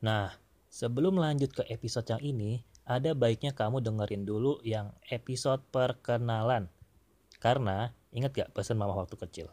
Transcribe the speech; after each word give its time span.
Nah, 0.00 0.32
sebelum 0.72 1.20
lanjut 1.20 1.52
ke 1.52 1.60
episode 1.68 2.08
yang 2.08 2.24
ini, 2.24 2.64
ada 2.88 3.12
baiknya 3.12 3.52
kamu 3.52 3.84
dengerin 3.84 4.24
dulu 4.24 4.56
yang 4.64 4.96
episode 5.12 5.60
perkenalan. 5.68 6.72
Karena, 7.36 7.92
ingat 8.08 8.32
gak 8.32 8.52
pesan 8.56 8.80
mama 8.80 8.96
waktu 8.96 9.20
kecil? 9.20 9.52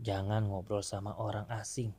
Jangan 0.00 0.48
ngobrol 0.48 0.80
sama 0.80 1.12
orang 1.20 1.44
asing. 1.52 1.92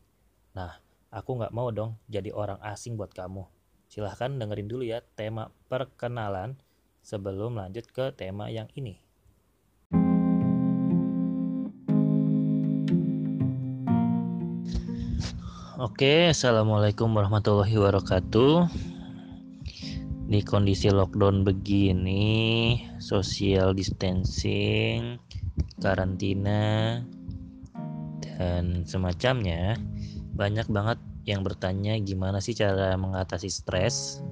Nah, 0.58 0.82
aku 1.14 1.38
gak 1.38 1.54
mau 1.54 1.70
dong 1.70 2.02
jadi 2.10 2.34
orang 2.34 2.58
asing 2.66 2.98
buat 2.98 3.14
kamu. 3.14 3.46
Silahkan 3.86 4.34
dengerin 4.34 4.66
dulu 4.66 4.82
ya 4.82 5.06
tema 5.14 5.54
perkenalan 5.70 6.58
sebelum 7.06 7.54
lanjut 7.54 7.86
ke 7.94 8.10
tema 8.18 8.50
yang 8.50 8.66
ini. 8.74 9.03
Oke, 15.84 16.32
assalamualaikum 16.32 17.12
warahmatullahi 17.12 17.76
wabarakatuh. 17.76 18.72
Di 20.32 20.40
kondisi 20.40 20.88
lockdown 20.88 21.44
begini, 21.44 22.80
social 23.04 23.76
distancing, 23.76 25.20
karantina, 25.84 27.04
dan 28.24 28.88
semacamnya, 28.88 29.76
banyak 30.40 30.72
banget 30.72 31.04
yang 31.28 31.44
bertanya 31.44 32.00
gimana 32.00 32.40
sih 32.40 32.56
cara 32.56 32.96
mengatasi 32.96 33.52
stres. 33.52 34.24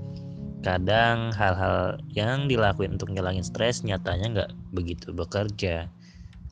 Kadang 0.63 1.36
hal-hal 1.36 1.99
yang 2.16 2.47
dilakuin 2.47 2.95
untuk 2.95 3.11
ngilangin 3.11 3.44
stres 3.44 3.83
nyatanya 3.83 4.27
nggak 4.39 4.52
begitu 4.72 5.11
bekerja. 5.11 5.91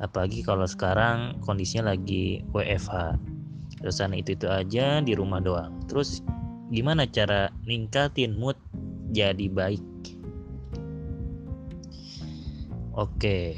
Apalagi 0.03 0.43
kalau 0.43 0.67
sekarang 0.67 1.39
kondisinya 1.39 1.95
lagi 1.95 2.43
WFH 2.51 3.38
terusan 3.79 4.13
itu 4.13 4.35
itu 4.35 4.47
aja 4.51 4.99
di 4.99 5.15
rumah 5.15 5.39
doang. 5.39 5.79
Terus 5.87 6.19
gimana 6.69 7.07
cara 7.07 7.49
ningkatin 7.63 8.35
mood 8.35 8.59
jadi 9.09 9.47
baik? 9.49 9.83
Oke. 12.93 13.57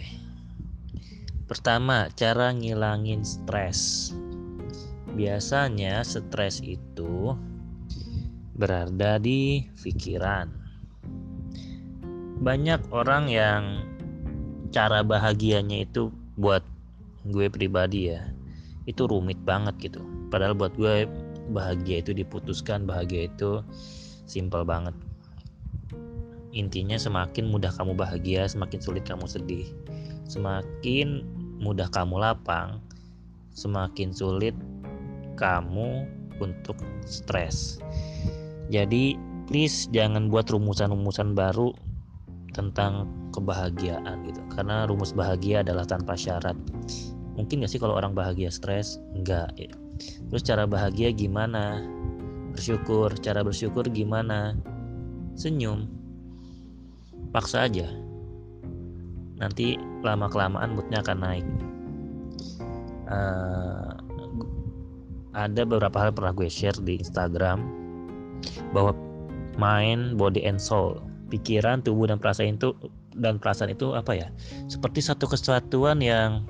Pertama 1.50 2.08
cara 2.14 2.54
ngilangin 2.54 3.26
stres. 3.26 4.14
Biasanya 5.12 6.06
stres 6.08 6.64
itu 6.64 7.36
berada 8.56 9.20
di 9.20 9.68
pikiran. 9.82 10.48
Banyak 12.42 12.94
orang 12.94 13.28
yang 13.28 13.64
cara 14.72 15.04
bahagianya 15.04 15.84
itu 15.84 16.14
buat 16.40 16.64
gue 17.28 17.52
pribadi 17.52 18.10
ya 18.16 18.32
itu 18.90 19.06
rumit 19.06 19.38
banget 19.46 19.92
gitu 19.92 20.02
padahal 20.32 20.56
buat 20.56 20.74
gue 20.80 21.06
bahagia 21.52 22.00
itu 22.02 22.16
diputuskan 22.16 22.88
bahagia 22.88 23.28
itu 23.28 23.62
simple 24.26 24.64
banget. 24.64 24.96
Intinya 26.56 26.96
semakin 26.96 27.52
mudah 27.52 27.72
kamu 27.76 27.96
bahagia 27.96 28.48
semakin 28.48 28.80
sulit 28.80 29.04
kamu 29.04 29.28
sedih. 29.28 29.68
Semakin 30.28 31.28
mudah 31.60 31.92
kamu 31.92 32.18
lapang 32.20 32.80
semakin 33.52 34.16
sulit 34.16 34.56
kamu 35.36 36.08
untuk 36.40 36.80
stres. 37.04 37.78
Jadi 38.72 39.20
please 39.52 39.92
jangan 39.92 40.32
buat 40.32 40.48
rumusan-rumusan 40.48 41.36
baru 41.36 41.76
tentang 42.56 43.08
kebahagiaan 43.36 44.28
gitu. 44.28 44.42
Karena 44.52 44.88
rumus 44.88 45.12
bahagia 45.12 45.64
adalah 45.64 45.88
tanpa 45.88 46.16
syarat. 46.16 46.56
Mungkin 47.36 47.64
gak 47.64 47.72
sih 47.72 47.80
kalau 47.80 47.96
orang 47.96 48.12
bahagia 48.16 48.52
stres? 48.52 49.00
Enggak 49.16 49.52
ya. 49.56 49.72
Terus 50.30 50.44
cara 50.46 50.64
bahagia 50.70 51.12
gimana? 51.12 51.84
Bersyukur. 52.52 53.16
Cara 53.20 53.42
bersyukur 53.42 53.88
gimana? 53.90 54.56
Senyum. 55.36 55.88
Paksa 57.32 57.68
aja. 57.68 57.88
Nanti 59.40 59.80
lama 60.06 60.28
kelamaan 60.30 60.78
moodnya 60.78 61.02
akan 61.02 61.18
naik. 61.24 61.48
Uh, 63.12 63.92
ada 65.32 65.64
beberapa 65.64 65.96
hal 66.00 66.12
pernah 66.12 66.36
gue 66.36 66.48
share 66.52 66.76
di 66.84 67.00
Instagram 67.00 67.64
bahwa 68.76 68.96
mind, 69.56 70.20
body 70.20 70.44
and 70.44 70.60
soul, 70.60 71.00
pikiran, 71.32 71.84
tubuh 71.84 72.08
dan 72.08 72.20
perasaan 72.20 72.60
itu 72.60 72.76
dan 73.16 73.40
perasaan 73.40 73.72
itu 73.72 73.96
apa 73.96 74.16
ya? 74.16 74.28
Seperti 74.68 75.04
satu 75.04 75.28
kesatuan 75.28 76.00
yang 76.00 76.48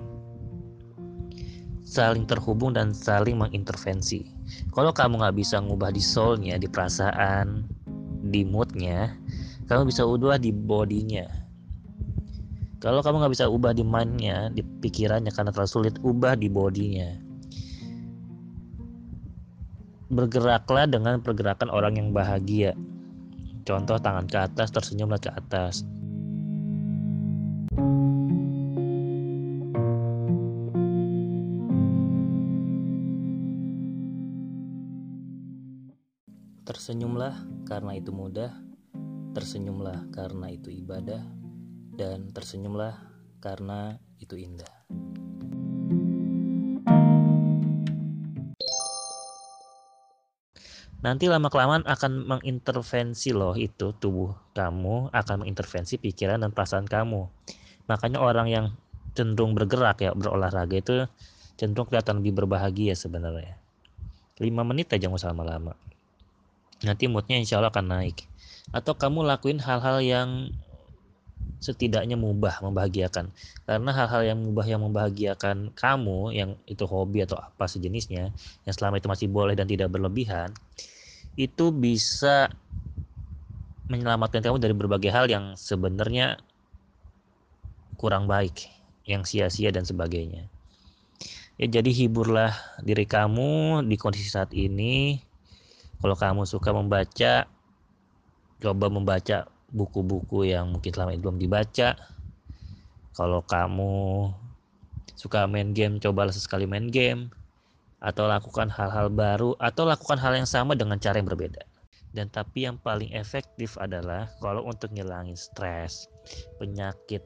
saling 1.91 2.23
terhubung 2.23 2.71
dan 2.71 2.95
saling 2.95 3.35
mengintervensi. 3.35 4.23
Kalau 4.71 4.95
kamu 4.95 5.19
nggak 5.19 5.35
bisa 5.35 5.59
ngubah 5.59 5.91
di 5.91 5.99
soulnya, 5.99 6.55
di 6.55 6.71
perasaan, 6.71 7.67
di 8.31 8.47
moodnya, 8.47 9.11
kamu 9.67 9.91
bisa 9.91 10.07
ubah 10.07 10.39
di 10.39 10.55
bodinya. 10.55 11.27
Kalau 12.79 13.03
kamu 13.03 13.19
nggak 13.19 13.33
bisa 13.35 13.45
ubah 13.51 13.75
di 13.75 13.83
mindnya, 13.83 14.47
di 14.55 14.63
pikirannya 14.63 15.35
karena 15.35 15.51
terlalu 15.51 15.69
sulit 15.69 15.95
ubah 15.99 16.39
di 16.39 16.47
bodinya. 16.47 17.11
Bergeraklah 20.07 20.87
dengan 20.87 21.19
pergerakan 21.19 21.67
orang 21.75 21.99
yang 21.99 22.15
bahagia. 22.15 22.71
Contoh 23.67 23.99
tangan 23.99 24.31
ke 24.31 24.39
atas, 24.39 24.71
tersenyumlah 24.71 25.19
ke 25.19 25.29
atas. 25.29 25.83
Tersenyumlah 36.71 37.67
karena 37.67 37.99
itu 37.99 38.15
mudah, 38.15 38.47
tersenyumlah 39.35 40.07
karena 40.15 40.55
itu 40.55 40.71
ibadah, 40.71 41.19
dan 41.99 42.31
tersenyumlah 42.31 42.95
karena 43.43 43.99
itu 44.23 44.39
indah. 44.39 44.71
Nanti 51.03 51.27
lama-kelamaan 51.27 51.83
akan 51.83 52.39
mengintervensi 52.39 53.35
loh 53.35 53.59
itu 53.59 53.91
tubuh 53.99 54.31
kamu 54.55 55.11
akan 55.11 55.43
mengintervensi 55.43 55.99
pikiran 55.99 56.39
dan 56.39 56.55
perasaan 56.55 56.87
kamu. 56.87 57.27
Makanya 57.91 58.23
orang 58.23 58.47
yang 58.47 58.65
cenderung 59.11 59.59
bergerak 59.59 59.99
ya 59.99 60.15
berolahraga 60.15 60.79
itu 60.79 61.03
cenderung 61.59 61.91
kelihatan 61.91 62.23
lebih 62.23 62.39
berbahagia 62.39 62.95
sebenarnya. 62.95 63.59
5 64.39 64.47
menit 64.63 64.87
aja 64.95 65.11
nggak 65.11 65.19
usah 65.19 65.35
lama-lama 65.35 65.75
nanti 66.85 67.05
moodnya 67.09 67.37
insya 67.37 67.57
Allah 67.61 67.73
akan 67.73 67.87
naik. 67.89 68.25
Atau 68.71 68.95
kamu 68.95 69.25
lakuin 69.25 69.59
hal-hal 69.59 69.99
yang 70.01 70.29
setidaknya 71.61 72.17
mubah 72.17 72.61
membahagiakan. 72.65 73.29
Karena 73.69 73.91
hal-hal 73.93 74.21
yang 74.33 74.37
mubah 74.41 74.65
yang 74.65 74.81
membahagiakan 74.81 75.73
kamu 75.77 76.33
yang 76.33 76.49
itu 76.65 76.83
hobi 76.89 77.25
atau 77.25 77.37
apa 77.37 77.69
sejenisnya 77.69 78.33
yang 78.65 78.73
selama 78.73 78.97
itu 78.97 79.07
masih 79.09 79.27
boleh 79.29 79.53
dan 79.53 79.69
tidak 79.69 79.93
berlebihan 79.93 80.53
itu 81.39 81.71
bisa 81.71 82.51
menyelamatkan 83.87 84.43
kamu 84.43 84.57
dari 84.59 84.75
berbagai 84.75 85.11
hal 85.11 85.27
yang 85.27 85.55
sebenarnya 85.55 86.39
kurang 87.99 88.27
baik 88.27 88.67
yang 89.07 89.27
sia-sia 89.27 89.71
dan 89.71 89.83
sebagainya. 89.83 90.47
Ya 91.59 91.67
jadi 91.69 91.91
hiburlah 91.93 92.55
diri 92.81 93.05
kamu 93.05 93.85
di 93.85 93.95
kondisi 93.99 94.31
saat 94.31 94.49
ini 94.55 95.21
kalau 96.01 96.17
kamu 96.17 96.41
suka 96.49 96.73
membaca, 96.73 97.45
coba 98.57 98.85
membaca 98.89 99.45
buku-buku 99.69 100.49
yang 100.49 100.73
mungkin 100.73 100.91
selama 100.91 101.13
ini 101.13 101.21
belum 101.21 101.37
dibaca. 101.37 101.93
Kalau 103.13 103.45
kamu 103.45 103.93
suka 105.13 105.45
main 105.45 105.77
game, 105.77 106.01
cobalah 106.01 106.33
sesekali 106.33 106.65
main 106.65 106.89
game. 106.89 107.29
Atau 108.01 108.25
lakukan 108.25 108.65
hal-hal 108.73 109.13
baru, 109.13 109.53
atau 109.61 109.85
lakukan 109.85 110.17
hal 110.17 110.33
yang 110.33 110.49
sama 110.49 110.73
dengan 110.73 110.97
cara 110.97 111.21
yang 111.21 111.29
berbeda. 111.29 111.61
Dan 112.17 112.33
tapi 112.33 112.65
yang 112.65 112.81
paling 112.81 113.13
efektif 113.13 113.77
adalah 113.77 114.25
kalau 114.41 114.65
untuk 114.65 114.89
ngilangin 114.89 115.37
stres, 115.37 116.09
penyakit 116.57 117.21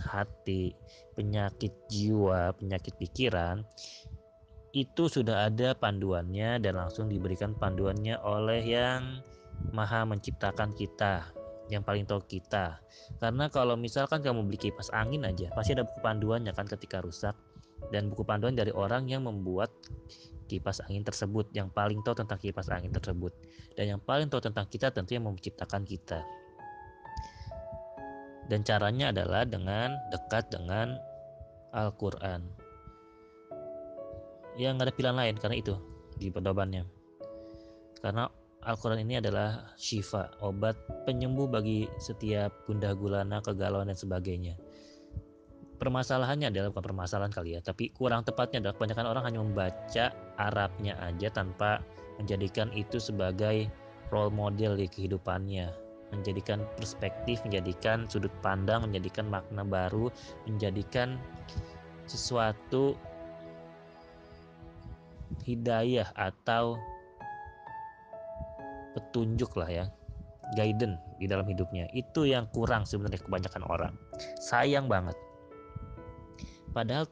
hati, 0.00 0.72
penyakit 1.12 1.70
jiwa, 1.92 2.56
penyakit 2.56 2.96
pikiran, 2.96 3.62
itu 4.74 5.06
sudah 5.06 5.46
ada 5.46 5.70
panduannya 5.78 6.58
dan 6.58 6.74
langsung 6.74 7.06
diberikan 7.06 7.54
panduannya 7.54 8.18
oleh 8.26 8.58
yang 8.66 9.22
maha 9.70 10.02
menciptakan 10.02 10.74
kita 10.74 11.30
yang 11.70 11.86
paling 11.86 12.02
tahu 12.02 12.18
kita. 12.26 12.82
Karena 13.22 13.46
kalau 13.54 13.78
misalkan 13.78 14.18
kamu 14.18 14.42
beli 14.50 14.58
kipas 14.58 14.90
angin 14.90 15.22
aja 15.22 15.46
pasti 15.54 15.78
ada 15.78 15.86
buku 15.86 16.02
panduannya 16.02 16.50
kan 16.52 16.66
ketika 16.66 16.98
rusak. 16.98 17.38
Dan 17.94 18.10
buku 18.10 18.26
panduan 18.26 18.58
dari 18.58 18.74
orang 18.74 19.06
yang 19.06 19.30
membuat 19.30 19.70
kipas 20.50 20.82
angin 20.90 21.06
tersebut 21.06 21.46
yang 21.54 21.70
paling 21.70 22.02
tahu 22.02 22.18
tentang 22.18 22.42
kipas 22.42 22.66
angin 22.66 22.90
tersebut. 22.90 23.30
Dan 23.78 23.94
yang 23.94 24.00
paling 24.02 24.26
tahu 24.26 24.42
tentang 24.42 24.66
kita 24.66 24.90
tentu 24.90 25.14
yang 25.14 25.22
menciptakan 25.22 25.86
kita. 25.86 26.18
Dan 28.50 28.66
caranya 28.66 29.14
adalah 29.14 29.46
dengan 29.46 29.94
dekat 30.10 30.50
dengan 30.50 30.98
Al-Quran 31.72 32.63
ya 34.54 34.70
nggak 34.70 34.90
ada 34.90 34.94
pilihan 34.94 35.16
lain 35.16 35.34
karena 35.38 35.56
itu 35.58 35.74
di 36.18 36.30
pedomannya 36.30 36.86
karena 38.04 38.30
Al-Quran 38.64 39.04
ini 39.04 39.20
adalah 39.20 39.76
syifa, 39.76 40.32
obat 40.40 40.72
penyembuh 41.04 41.44
bagi 41.44 41.84
setiap 42.00 42.64
gundah 42.64 42.96
gulana, 42.96 43.44
kegalauan 43.44 43.92
dan 43.92 43.96
sebagainya. 43.96 44.56
Permasalahannya 45.76 46.48
adalah 46.48 46.72
bukan 46.72 46.84
permasalahan 46.88 47.28
kali 47.28 47.56
ya, 47.56 47.60
tapi 47.60 47.92
kurang 47.92 48.24
tepatnya 48.24 48.64
adalah 48.64 48.74
kebanyakan 48.80 49.06
orang 49.12 49.24
hanya 49.28 49.40
membaca 49.44 50.04
Arabnya 50.40 50.96
aja 51.04 51.28
tanpa 51.28 51.84
menjadikan 52.16 52.72
itu 52.72 52.96
sebagai 52.96 53.68
role 54.08 54.32
model 54.32 54.80
di 54.80 54.88
kehidupannya, 54.88 55.68
menjadikan 56.16 56.64
perspektif, 56.80 57.44
menjadikan 57.44 58.08
sudut 58.08 58.32
pandang, 58.40 58.88
menjadikan 58.88 59.28
makna 59.28 59.60
baru, 59.60 60.08
menjadikan 60.48 61.20
sesuatu 62.08 62.96
hidayah 65.42 66.06
atau 66.14 66.78
petunjuk 68.94 69.50
lah 69.58 69.66
ya 69.66 69.84
guidance 70.54 71.00
di 71.18 71.26
dalam 71.26 71.48
hidupnya. 71.48 71.88
Itu 71.96 72.28
yang 72.28 72.46
kurang 72.52 72.84
sebenarnya 72.84 73.20
kebanyakan 73.24 73.64
orang. 73.66 73.94
Sayang 74.38 74.86
banget. 74.86 75.16
Padahal 76.70 77.08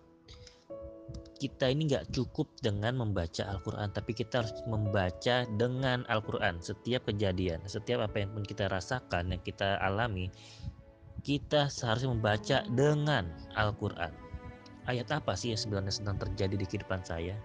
kita 1.42 1.74
ini 1.74 1.90
nggak 1.90 2.14
cukup 2.14 2.46
dengan 2.62 2.94
membaca 3.02 3.42
Al-Quran 3.42 3.90
tapi 3.90 4.14
kita 4.14 4.46
harus 4.46 4.54
membaca 4.70 5.42
dengan 5.58 6.06
Al-Quran. 6.06 6.62
Setiap 6.62 7.10
kejadian 7.10 7.66
setiap 7.66 8.06
apa 8.06 8.22
yang 8.22 8.30
pun 8.30 8.46
kita 8.46 8.70
rasakan 8.70 9.34
yang 9.34 9.42
kita 9.42 9.74
alami 9.82 10.30
kita 11.22 11.70
seharusnya 11.70 12.14
membaca 12.14 12.62
dengan 12.74 13.30
Al-Quran. 13.58 14.14
Ayat 14.86 15.10
apa 15.14 15.34
sih 15.38 15.54
yang 15.54 15.58
sebenarnya 15.62 15.94
sedang 15.94 16.18
terjadi 16.18 16.58
di 16.58 16.66
kehidupan 16.66 17.02
saya 17.06 17.38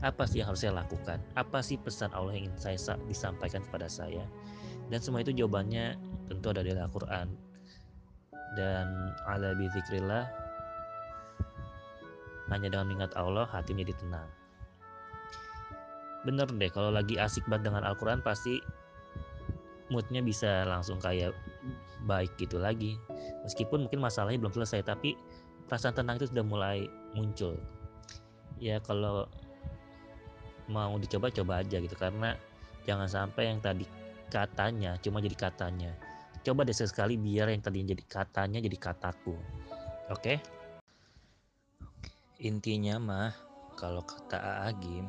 apa 0.00 0.24
sih 0.24 0.40
yang 0.40 0.48
harus 0.48 0.64
saya 0.64 0.72
lakukan? 0.80 1.20
Apa 1.36 1.60
sih 1.60 1.76
pesan 1.76 2.08
Allah 2.16 2.32
yang 2.32 2.48
ingin 2.48 2.56
saya 2.56 2.96
disampaikan 3.04 3.60
kepada 3.68 3.84
saya? 3.84 4.24
Dan 4.88 4.98
semua 5.04 5.20
itu 5.20 5.30
jawabannya 5.36 6.00
tentu 6.24 6.50
ada 6.50 6.64
di 6.64 6.72
Al-Quran. 6.72 7.28
Dan 8.56 9.14
ala 9.28 9.54
bizikrillah 9.54 10.24
hanya 12.50 12.66
dengan 12.66 12.90
mengingat 12.90 13.12
Allah 13.14 13.46
hati 13.46 13.76
menjadi 13.76 14.02
tenang. 14.02 14.28
Bener 16.26 16.48
deh 16.48 16.70
kalau 16.72 16.90
lagi 16.90 17.16
asik 17.20 17.46
banget 17.46 17.70
dengan 17.70 17.86
Al-Quran 17.86 18.20
pasti 18.24 18.58
moodnya 19.92 20.24
bisa 20.24 20.64
langsung 20.66 20.96
kayak 20.98 21.36
baik 22.08 22.32
gitu 22.40 22.56
lagi. 22.56 22.96
Meskipun 23.44 23.86
mungkin 23.86 24.00
masalahnya 24.00 24.40
belum 24.42 24.56
selesai 24.56 24.82
tapi 24.82 25.14
perasaan 25.70 25.94
tenang 25.94 26.18
itu 26.18 26.32
sudah 26.32 26.44
mulai 26.44 26.88
muncul. 27.14 27.54
Ya 28.58 28.82
kalau 28.82 29.30
mau 30.70 30.94
dicoba 30.96 31.34
coba 31.34 31.66
aja 31.66 31.82
gitu. 31.82 31.98
Karena 31.98 32.38
jangan 32.86 33.10
sampai 33.10 33.50
yang 33.50 33.58
tadi 33.58 33.84
katanya 34.30 34.94
cuma 35.02 35.18
jadi 35.18 35.36
katanya. 35.36 35.90
Coba 36.40 36.64
deh 36.64 36.72
sekali 36.72 37.18
biar 37.18 37.52
yang 37.52 37.60
tadi 37.60 37.84
jadi 37.84 38.04
katanya 38.06 38.62
jadi 38.62 38.78
kataku. 38.78 39.34
Oke? 40.08 40.14
Okay? 40.14 40.38
intinya 42.40 42.96
mah 42.96 43.32
kalau 43.76 44.00
kata 44.00 44.64
Agim 44.64 45.04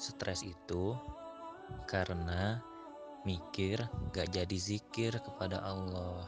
stres 0.00 0.40
itu 0.40 0.96
karena 1.84 2.64
mikir 3.28 3.76
gak 4.16 4.32
jadi 4.32 4.56
zikir 4.56 5.20
kepada 5.20 5.60
Allah. 5.60 6.24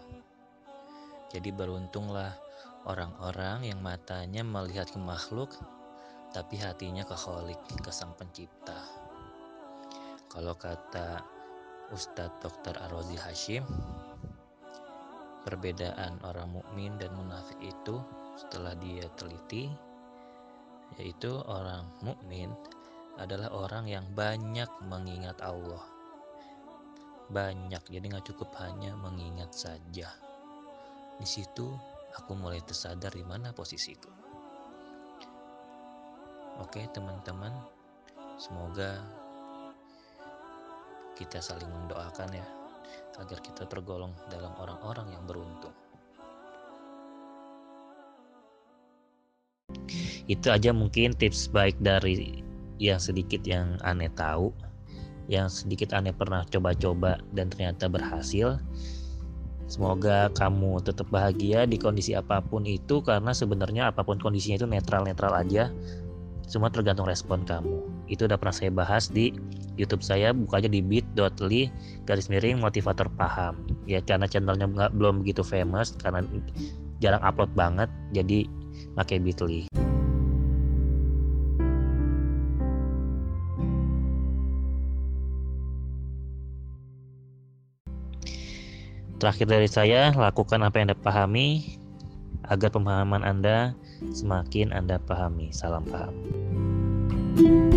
Jadi 1.32 1.48
beruntunglah 1.48 2.36
orang-orang 2.84 3.72
yang 3.72 3.80
matanya 3.80 4.44
melihat 4.44 4.84
ke 4.92 5.00
makhluk 5.00 5.56
tapi 6.30 6.62
hatinya 6.62 7.02
ke 7.02 7.16
kholik, 7.18 7.58
ke 7.82 7.90
sang 7.90 8.14
pencipta. 8.14 8.78
Kalau 10.30 10.54
kata 10.54 11.26
Ustadz 11.90 12.38
Dr. 12.38 12.78
Arozi 12.86 13.18
Hashim, 13.18 13.66
perbedaan 15.42 16.22
orang 16.22 16.54
mukmin 16.54 16.94
dan 17.02 17.10
munafik 17.18 17.58
itu 17.58 17.98
setelah 18.38 18.78
dia 18.78 19.10
teliti, 19.18 19.66
yaitu 21.02 21.34
orang 21.50 21.82
mukmin 22.06 22.54
adalah 23.18 23.50
orang 23.50 23.90
yang 23.90 24.06
banyak 24.14 24.70
mengingat 24.86 25.34
Allah. 25.42 25.82
Banyak, 27.30 27.90
jadi 27.90 28.06
nggak 28.06 28.30
cukup 28.30 28.54
hanya 28.62 28.94
mengingat 28.94 29.50
saja. 29.50 30.14
Di 31.18 31.26
situ 31.26 31.74
aku 32.14 32.38
mulai 32.38 32.62
tersadar 32.62 33.10
di 33.10 33.26
mana 33.26 33.50
posisiku. 33.50 34.19
Oke 36.60 36.84
teman-teman, 36.92 37.56
semoga 38.36 39.00
kita 41.16 41.40
saling 41.40 41.68
mendoakan 41.72 42.36
ya 42.36 42.44
agar 43.16 43.40
kita 43.40 43.64
tergolong 43.64 44.12
dalam 44.28 44.52
orang-orang 44.60 45.08
yang 45.08 45.24
beruntung. 45.24 45.72
Itu 50.28 50.52
aja 50.52 50.76
mungkin 50.76 51.16
tips 51.16 51.48
baik 51.48 51.80
dari 51.80 52.44
yang 52.76 53.00
sedikit 53.00 53.40
yang 53.48 53.80
aneh 53.80 54.12
tahu, 54.12 54.52
yang 55.32 55.48
sedikit 55.48 55.96
aneh 55.96 56.12
pernah 56.12 56.44
coba-coba 56.44 57.24
dan 57.32 57.48
ternyata 57.48 57.88
berhasil. 57.88 58.60
Semoga 59.64 60.28
kamu 60.36 60.84
tetap 60.84 61.08
bahagia 61.08 61.64
di 61.64 61.80
kondisi 61.80 62.12
apa 62.12 62.44
pun 62.44 62.68
itu 62.68 63.00
karena 63.00 63.32
sebenarnya 63.32 63.88
apa 63.94 64.04
pun 64.04 64.20
kondisinya 64.20 64.60
itu 64.60 64.68
netral-netral 64.68 65.32
aja 65.40 65.72
semua 66.50 66.66
tergantung 66.66 67.06
respon 67.06 67.46
kamu. 67.46 67.86
Itu 68.10 68.26
udah 68.26 68.34
pernah 68.34 68.50
saya 68.50 68.74
bahas 68.74 69.06
di 69.06 69.30
YouTube 69.78 70.02
saya 70.02 70.34
buka 70.34 70.58
aja 70.58 70.66
di 70.66 70.82
bit.ly 70.82 71.70
garis 72.10 72.26
miring 72.26 72.58
motivator 72.58 73.06
paham. 73.14 73.54
Ya 73.86 74.02
karena 74.02 74.26
channelnya 74.26 74.66
nggak 74.66 74.98
belum 74.98 75.22
begitu 75.22 75.46
famous 75.46 75.94
karena 76.02 76.26
jarang 76.98 77.22
upload 77.22 77.54
banget 77.54 77.86
jadi 78.10 78.50
pakai 78.98 79.22
bit.ly 79.22 79.70
Terakhir 89.20 89.52
dari 89.52 89.68
saya, 89.68 90.16
lakukan 90.16 90.64
apa 90.64 90.80
yang 90.80 90.88
Anda 90.88 90.96
pahami 90.96 91.76
agar 92.48 92.72
pemahaman 92.72 93.20
Anda 93.20 93.76
semakin 94.08 94.72
Anda 94.72 94.96
pahami. 94.96 95.52
Salam 95.52 95.84
paham. 95.84 96.14
thank 97.30 97.46
you 97.46 97.69